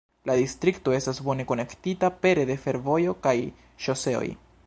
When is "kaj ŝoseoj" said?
3.27-4.27